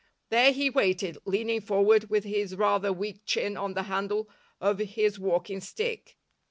There 0.29 0.51
he 0.51 0.67
waited, 0.71 1.19
leaning 1.25 1.61
forward 1.61 2.09
with 2.09 2.23
his 2.23 2.55
rather 2.55 2.91
weak 2.91 3.21
chin 3.23 3.55
on 3.55 3.75
the 3.75 3.83
handle 3.83 4.27
of 4.59 4.79
his 4.79 5.19
walking 5.19 5.61
stick. 5.61 6.17